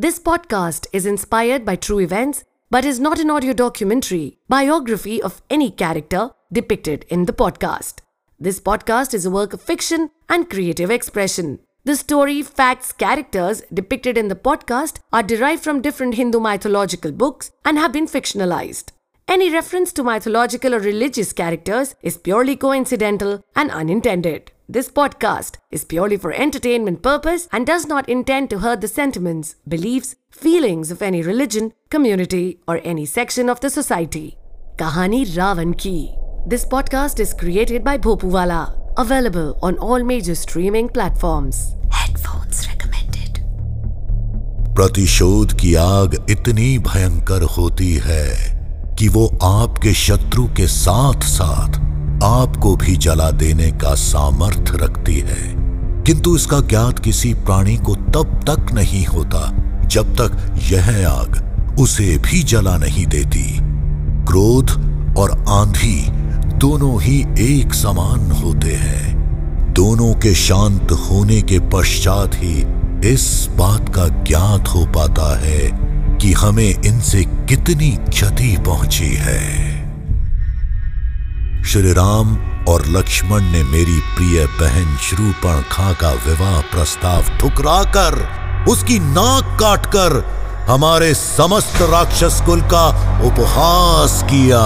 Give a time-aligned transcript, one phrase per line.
[0.00, 5.42] This podcast is inspired by true events but is not an audio documentary, biography of
[5.50, 7.94] any character depicted in the podcast.
[8.38, 11.58] This podcast is a work of fiction and creative expression.
[11.82, 17.50] The story, facts, characters depicted in the podcast are derived from different Hindu mythological books
[17.64, 18.92] and have been fictionalized.
[19.33, 24.51] Any reference to mythological or religious characters is purely coincidental and unintended.
[24.69, 29.55] This podcast is purely for entertainment purpose and does not intend to hurt the sentiments,
[29.67, 34.37] beliefs, feelings of any religion, community, or any section of the society.
[34.77, 36.13] Kahani Ravan Ki.
[36.45, 38.79] This podcast is created by Bhopuwala.
[38.97, 41.73] Available on all major streaming platforms.
[41.89, 43.39] Headphones recommended.
[44.75, 48.56] प्रतिशोध की आग इतनी भयंकर होती है
[48.98, 51.68] कि वो आपके शत्रु के साथ साथ
[52.24, 55.54] आपको भी जला देने का सामर्थ्य रखती है।
[56.02, 59.52] किंतु इसका ज्ञात किसी प्राणी को तब तक नहीं होता
[59.86, 61.44] जब तक यह आग
[61.80, 63.58] उसे भी जला नहीं देती।
[64.24, 64.70] क्रोध
[65.18, 66.06] और आंधी
[66.56, 69.18] दोनों ही एक समान होते हैं।
[69.72, 72.66] दोनों के शांत होने के पश्चात ही
[73.08, 75.87] इस बात का ज्ञात हो पाता है
[76.18, 79.42] कि हमें इनसे कितनी क्षति पहुँची है।
[81.64, 82.36] श्री राम
[82.68, 88.14] और लक्ष्मण ने मेरी प्रिय बहन श्रूपणखा का विवाह प्रस्ताव ठुकराकर
[88.68, 90.22] उसकी नाक काटकर
[90.68, 92.86] हमारे समस्त राक्षस कुल का
[93.20, 94.64] उपहास किया।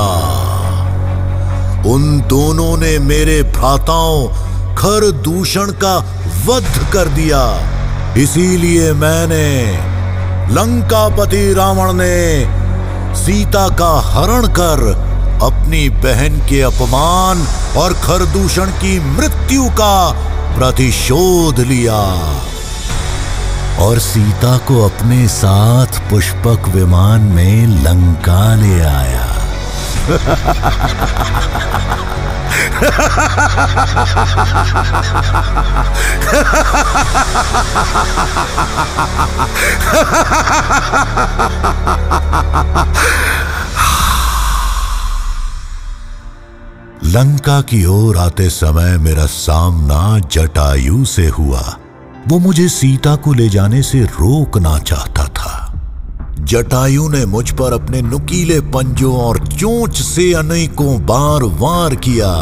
[1.86, 4.28] उन दोनों ने मेरे भ्राताओं
[4.74, 5.96] खर दूषण का
[6.46, 7.44] वध कर दिया।
[8.14, 9.91] इसीलिए मैंने
[10.52, 12.46] लंकापति रावण ने
[13.16, 14.80] सीता का हरण कर
[15.42, 20.10] अपनी बहन के अपमान और खरदूषण की मृत्यु का
[20.58, 22.02] प्रतिशोध लिया।
[23.78, 29.31] और सीता को अपने साथ पुष्पक विमान में लंका ले आया।
[30.02, 30.16] लंका
[47.60, 51.76] की ओर आते समय मेरा सामना जटायु से हुआ।
[52.28, 55.21] वो मुझे सीता को ले जाने से रोकना चाहता
[56.42, 62.32] जटायु ने मुझ पर अपने नुकीले पंजों और चोंच से अनेकों बार वार किया।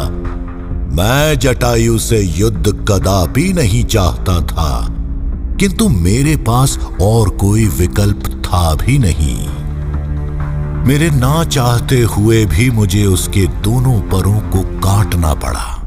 [0.95, 4.87] मैं जटायु से युद्ध कदापि नहीं चाहता था,
[5.59, 9.37] किंतु मेरे पास और कोई विकल्प था भी नहीं।
[10.87, 15.80] मेरे ना चाहते हुए भी मुझे उसके दोनों परों को काटना पड़ा।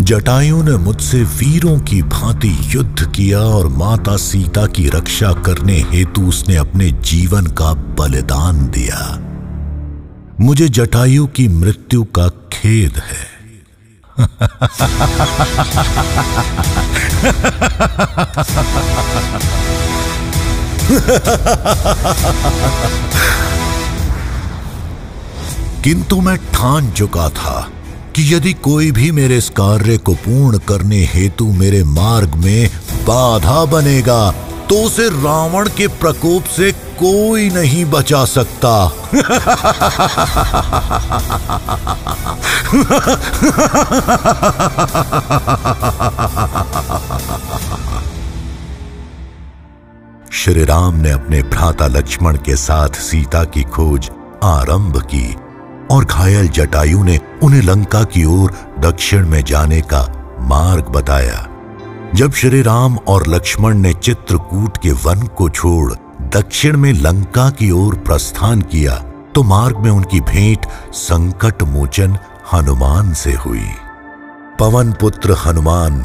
[0.00, 6.22] जटायु ने मुझसे वीरों की भांति युद्ध किया और माता सीता की रक्षा करने हेतु
[6.22, 9.18] उसने अपने जीवन का बलिदान दिया।
[10.40, 13.34] मुझे जटायु की मृत्यु का खेद है।
[25.84, 27.70] किंतु मैं ठान चुका था
[28.16, 32.68] कि यदि कोई भी मेरे इस कार्य को पूर्ण करने हेतु मेरे मार्ग में
[33.06, 34.30] बाधा बनेगा
[34.70, 38.88] तो उसे रावण के प्रकोप से कोई नहीं बचा सकता।
[50.32, 54.10] श्री राम ने अपने भ्राता लक्ष्मण के साथ सीता की खोज
[54.44, 55.26] आरंभ की।
[55.90, 60.02] और घायल जटायु ने उन्हें लंका की ओर दक्षिण में जाने का
[60.40, 61.46] मार्ग बताया।
[62.14, 65.92] जब श्री राम और लक्ष्मण ने चित्रकूट के वन को छोड़
[66.34, 68.96] दक्षिण में लंका की ओर प्रस्थान किया
[69.34, 72.16] तो मार्ग में उनकी भेंट संकट मोचन
[72.52, 73.66] हनुमान से हुई।
[74.60, 76.00] पवन पुत्र हनुमान,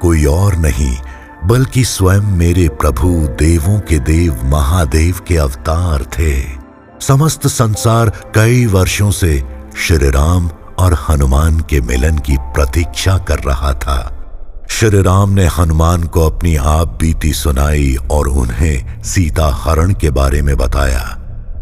[0.00, 0.96] कोई और नहीं,
[1.44, 3.08] बल्कि स्वयं मेरे प्रभु
[3.38, 6.63] देवों के देव महादेव के अवतार थे।
[7.08, 9.44] समस्त संसार कई वर्षों से
[9.78, 14.26] श्री राम और हनुमान के मिलन की प्रतीक्षा कर रहा था।
[14.70, 20.42] श्री राम ने हनुमान को अपनी आप बीती सुनाई और उन्हें सीता हरण के बारे
[20.42, 21.00] में बताया।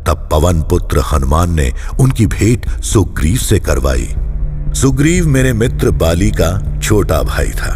[0.06, 4.15] तब पवन पुत्र हनुमान ने उनकी भेंट सुग्रीव से करवाई।
[4.81, 7.75] सुग्रीव मेरे मित्र बाली का छोटा भाई था।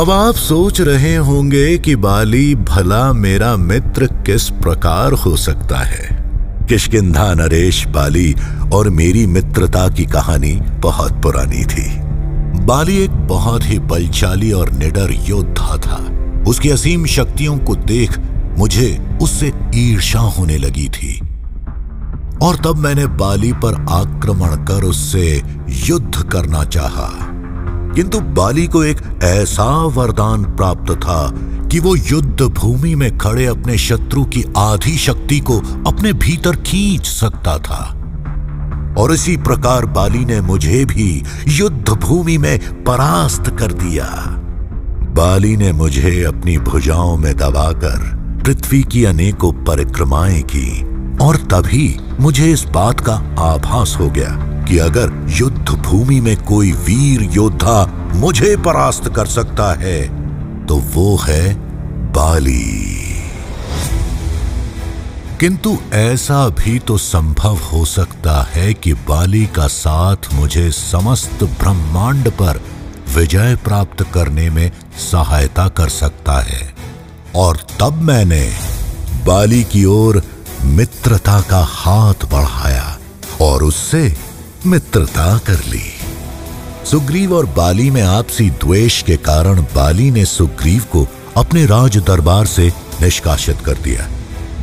[0.00, 6.25] अब आप सोच रहे होंगे कि बाली भला मेरा मित्र किस प्रकार हो सकता है।
[6.68, 8.34] किशकिंधा नरेश बाली
[8.74, 11.98] और मेरी मित्रता की कहानी बहुत पुरानी थी।
[12.64, 16.16] बाली एक बहुत ही बलशाली और निडर योद्धा था।
[16.48, 18.18] उसकी असीम शक्तियों को देख
[18.58, 21.20] मुझे उससे ईर्षा होने लगी थी।
[22.42, 27.35] और तब मैंने बाली पर आक्रमण कर उससे युद्ध करना चाहा।
[27.96, 31.30] किंतु बाली को एक ऐसा वरदान प्राप्त था
[31.68, 37.06] कि वो युद्ध भूमि में खड़े अपने शत्रु की आधी शक्ति को अपने भीतर खींच
[37.06, 38.02] सकता था।
[38.98, 44.04] और इसी प्रकार बाली ने मुझे भी युद्ध भूमि में परास्त कर दिया।
[45.14, 50.82] बाली ने मुझे अपनी भुजाओं में दबाकर पृथ्वी की अनेकों परिक्रमाएँ की,
[51.16, 56.72] और तभी मुझे इस बात का आभास हो गया। कि अगर युद्ध भूमि में कोई
[56.72, 57.84] वीर योद्धा
[58.14, 60.00] मुझे परास्त कर सकता है
[60.66, 61.54] तो वो है
[62.12, 62.84] बाली।
[65.40, 72.30] किंतु ऐसा भी तो संभव हो सकता है कि बाली का साथ मुझे समस्त ब्रह्मांड
[72.32, 72.60] पर
[73.14, 74.70] विजय प्राप्त करने में
[75.02, 76.74] सहायता कर सकता है,
[77.36, 78.42] और तब मैंने
[79.26, 80.22] बाली की ओर
[80.64, 82.98] मित्रता का हाथ बढ़ाया,
[83.40, 84.08] और उससे
[84.66, 85.82] मित्रता कर ली।
[86.84, 92.46] सुग्रीव और बाली में आपसी द्वेष के कारण बाली ने सुग्रीव को अपने राज दरबार
[92.46, 92.68] से
[93.02, 94.08] निष्कासित कर दिया,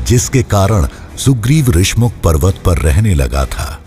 [0.07, 3.79] जिसके कारण सुग्रीव ऋषमुख पर्वत पर रहने लगा था।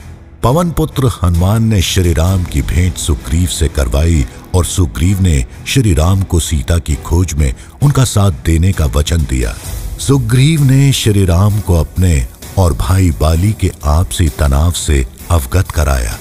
[0.43, 4.25] पवन पुत्र हनुमान ने श्री राम की भेंट सुग्रीव से करवाई
[4.55, 7.53] और सुग्रीव ने श्री राम को सीता की खोज में
[7.83, 9.55] उनका साथ देने का वचन दिया।
[9.99, 12.27] सुग्रीव ने श्री राम को अपने
[12.59, 16.19] और भाई बाली के आपसी तनाव से अवगत कराया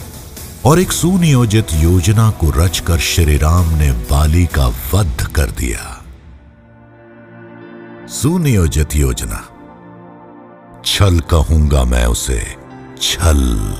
[0.66, 6.04] और एक सुनियोजित योजना को रचकर श्री राम ने बाली का वध कर दिया।
[8.08, 9.50] सुनियोजित योजना।
[10.86, 12.56] छल कहूँगा मैं उसे,
[13.02, 13.74] छल।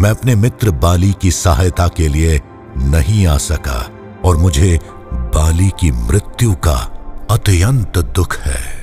[0.00, 2.40] मैं अपने मित्र बाली की सहायता के लिए
[2.76, 3.90] नहीं आ सका
[4.24, 4.80] और मुझे
[5.14, 6.94] बाली की मृत्यु का
[7.30, 8.77] अत्यंत दुख है।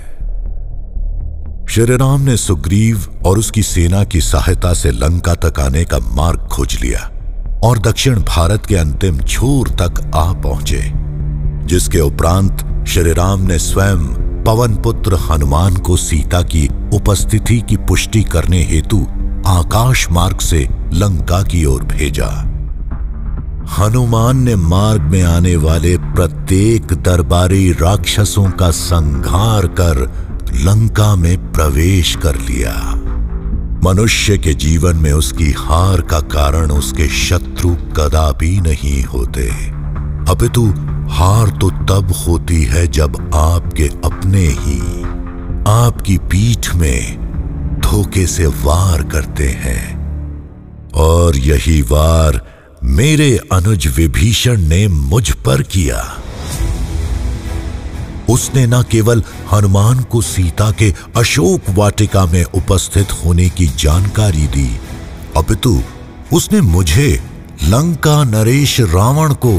[1.75, 6.47] श्री राम ने सुग्रीव और उसकी सेना की सहायता से लंका तक आने का मार्ग
[6.51, 6.99] खोज लिया
[7.63, 10.79] और दक्षिण भारत के अंतिम छोर तक आ पहुँचे,
[11.67, 14.05] जिसके उपरांत श्री राम ने स्वयं
[14.43, 19.05] पवन पुत्र हनुमान को सीता की उपस्थिति की पुष्टि करने हेतु
[19.47, 22.31] आकाश मार्ग से लंका की ओर भेजा।
[23.77, 30.24] हनुमान ने मार्ग में आने वाले प्रत्येक दरबारी राक्षसों का संहार कर
[30.63, 33.01] लंका में प्रवेश कर लिया।
[33.83, 39.49] मनुष्य के जीवन में उसकी हार का कारण उसके शत्रु कदापि नहीं होते।
[40.31, 40.73] अपितु,
[41.09, 45.03] हार तो तब होती है जब आपके अपने ही,
[45.67, 47.25] आपकी पीठ में
[47.79, 49.95] धोखे से वार करते हैं।
[50.93, 52.45] और यही वार
[52.83, 56.17] मेरे अनुज विभीषण ने मुझ पर किया।
[58.29, 64.69] उसने न केवल हनुमान को सीता के अशोक वाटिका में उपस्थित होने की जानकारी दी,
[65.37, 65.79] अपितु
[66.33, 67.09] उसने मुझे
[67.63, 69.57] लंका नरेश रावण को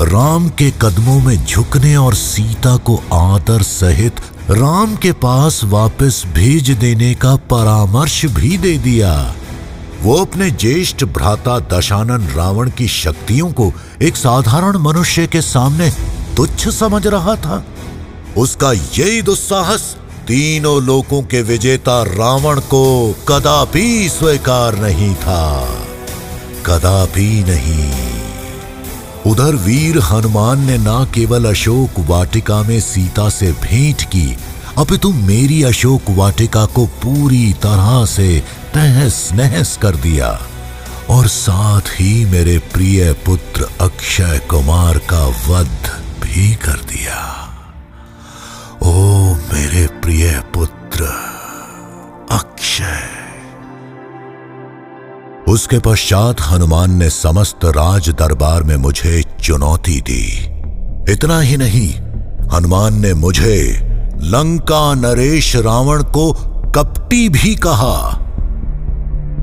[0.00, 4.20] राम के कदमों में झुकने और सीता को आदर सहित
[4.50, 9.12] राम के पास वापस भेज देने का परामर्श भी दे दिया।
[10.02, 13.72] वो अपने ज्येष्ठ भ्राता दशानन रावण की शक्तियों को
[14.02, 15.90] एक साधारण मनुष्य के सामने
[16.36, 17.64] तुच्छ समझ रहा था।
[18.38, 19.96] उसका यही दुस्साहस,
[20.28, 25.74] तीनों लोकों के विजेता रावण को कदापि स्वीकार नहीं था।
[26.66, 27.92] कदापि नहीं।
[29.32, 34.36] उधर वीर हनुमान ने ना केवल अशोक वाटिका में सीता से भेंट की
[34.78, 40.40] अपितु मेरी अशोक वाटिका को पूरी तरह से तहस नहस कर दिया।
[41.10, 47.44] और साथ ही मेरे प्रिय पुत्र अक्षय कुमार का वध भी कर दिया।
[48.88, 51.04] ओ मेरे प्रिय पुत्र,
[52.30, 53.00] अक्षय।
[55.48, 60.24] उसके पश्चात हनुमान ने समस्त राज दरबार में मुझे चुनौती दी।
[61.12, 61.94] इतना ही नहीं,
[62.48, 63.80] हनुमान ने मुझे
[64.22, 66.32] लंका नरेश रावण को
[66.70, 68.18] कपटी भी कहा।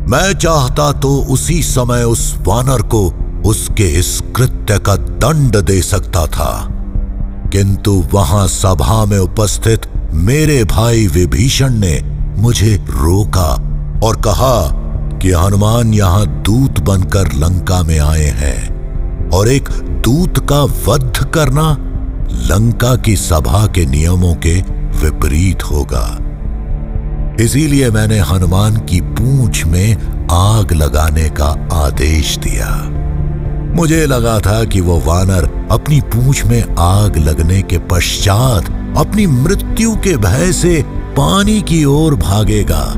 [0.09, 3.07] मैं चाहता तो उसी समय उस वानर को
[3.45, 6.74] उसके इस कृत्य का दंड दे सकता था।
[7.55, 9.81] किंतु वहाँ सभा में उपस्थित
[10.13, 12.01] मेरे भाई विभीषण ने
[12.41, 13.47] मुझे रोका
[14.07, 14.67] और कहा
[15.19, 19.69] कि हनुमान यहाँ दूत बनकर लंका में आए हैं और एक
[20.05, 21.71] दूत का वध करना
[22.31, 24.61] लंका की सभा के नियमों के
[24.99, 26.05] विपरीत होगा।
[27.43, 29.95] इसीलिए मैंने हनुमान की पूंछ में
[30.31, 33.04] आग लगाने का आदेश दिया।
[33.75, 38.65] मुझे लगा था कि वो वानर अपनी पूछ में आग लगने के पश्चात
[38.97, 42.93] अपनी मृत्यु के भय से पानी की ओर भागेगा।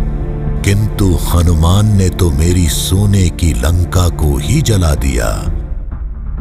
[0.66, 5.30] किंतु हनुमान ने तो मेरी सोने की लंका को ही जला दिया।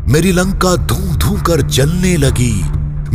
[0.09, 2.64] मेरी लंका धू धू कर जलने लगी।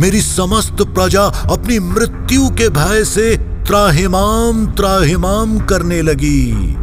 [0.00, 6.76] मेरी समस्त प्रजा अपनी मृत्यु के भय से त्राहिमाम त्राहिमाम करने लगी।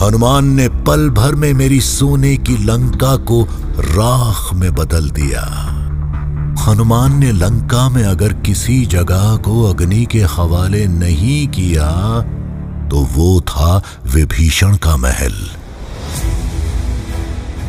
[0.00, 3.42] हनुमान ने पल भर में मेरी सोने की लंका को
[3.78, 5.42] राख में बदल दिया।
[6.60, 11.90] हनुमान ने लंका में अगर किसी जगह को अग्नि के हवाले नहीं किया
[12.90, 15.34] तो वो था विभीषण का महल।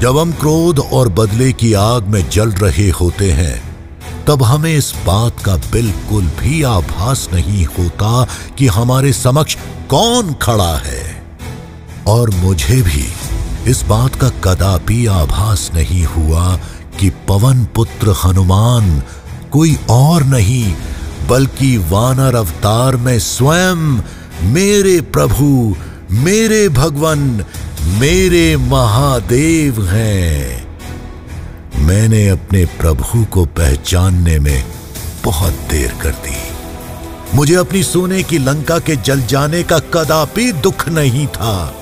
[0.01, 3.61] जब हम क्रोध और बदले की आग में जल रहे होते हैं,
[4.27, 9.57] तब हमें इस बात का बिल्कुल भी आभास नहीं होता कि हमारे समक्ष
[9.89, 11.08] कौन खड़ा है।
[12.07, 13.07] और मुझे भी।
[13.71, 16.59] इस बात का कदापि आभास नहीं हुआ
[16.99, 19.03] कि पवन पुत्र हनुमान
[19.51, 20.73] कोई और नहीं,
[21.27, 24.01] बल्कि वानर अवतार में स्वयं
[24.43, 25.75] मेरे प्रभु,
[26.11, 27.45] मेरे भगवान,
[27.81, 30.69] मेरे महादेव हैं।
[31.79, 34.65] मैंने अपने प्रभु को पहचानने में
[35.23, 36.37] बहुत देर कर दी।
[37.35, 41.78] मुझे अपनी सोने की लंका के जल जाने का कदापि दुख नहीं था।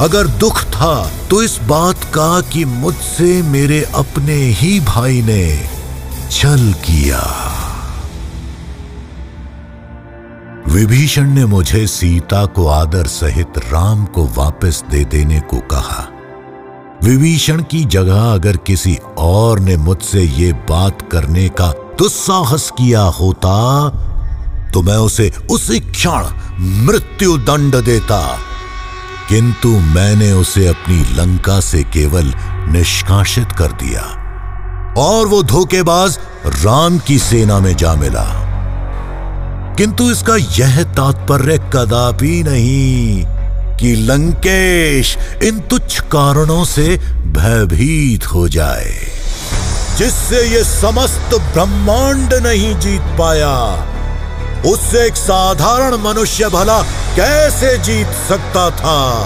[0.00, 5.68] अगर दुख था तो इस बात का कि मुझसे मेरे अपने ही भाई ने
[6.30, 7.20] छल किया।
[10.68, 16.08] विभीषण ने मुझे सीता को आदर सहित राम को वापस दे देने को कहा।
[17.04, 23.56] विभीषण की जगह अगर किसी और ने मुझसे ये बात करने का दुस्साहस किया होता
[24.74, 26.28] तो मैं उसे उसी क्षण
[26.86, 28.20] मृत्यु दंड देता।
[29.30, 32.32] किंतु मैंने उसे अपनी लंका से केवल
[32.72, 34.02] निष्कासित कर दिया।
[34.98, 38.24] और वो धोखेबाज राम की सेना में जा मिला।
[39.78, 43.24] किंतु इसका यह तात्पर्य कदापि नहीं
[43.76, 46.96] कि लंकेश इन तुच्छ कारणों से
[47.28, 48.96] भयभीत हो जाए,
[49.98, 53.56] जिससे ये समस्त ब्रह्मांड नहीं जीत पाया।
[54.66, 56.82] उससे एक साधारण मनुष्य भला
[57.16, 59.20] कैसे जीत सकता था?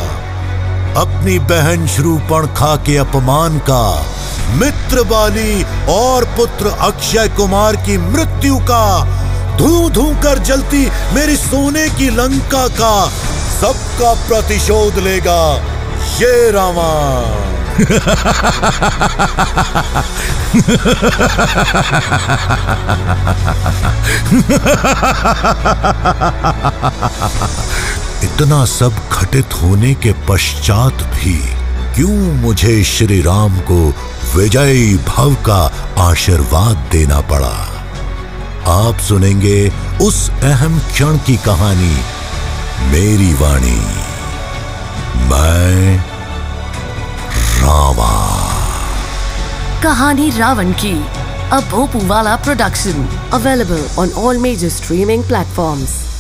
[0.97, 4.07] अपनी बहन श्रूपण खा के अपमान का,
[4.49, 9.05] मित्र बाली और पुत्र अक्षय कुमार की मृत्यु का
[9.57, 13.11] धू धू कर जलती मेरी सोने की लंका का
[13.61, 15.63] सबका प्रतिशोध लेगा
[16.19, 17.55] ये रावण।
[28.25, 33.95] इतना सब घटित होने के पश्चात भी क्यों मुझे श्री राम को
[34.35, 37.71] विजयी भव का आशीर्वाद देना पड़ा?
[38.69, 39.73] आप सुनेंगे
[40.03, 41.97] उस अहम क्षण की कहानी,
[42.91, 43.81] मेरी वाणी।
[45.17, 45.97] मैं
[47.63, 48.44] रावण
[49.85, 50.93] कहानी रावण की
[51.53, 56.14] a Bhopuwala production available on all major streaming platforms.